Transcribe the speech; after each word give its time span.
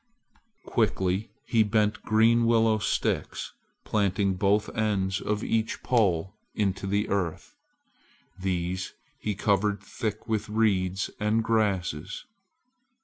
Quickly 0.65 1.29
he 1.45 1.61
bent 1.61 2.01
green 2.01 2.47
willow 2.47 2.79
sticks, 2.79 3.51
planting 3.85 4.33
both 4.33 4.67
ends 4.75 5.21
of 5.21 5.43
each 5.43 5.83
pole 5.83 6.33
into 6.55 6.87
the 6.87 7.07
earth. 7.09 7.53
These 8.39 8.93
he 9.19 9.35
covered 9.35 9.79
thick 9.83 10.27
with 10.27 10.49
reeds 10.49 11.11
and 11.19 11.43
grasses. 11.43 12.25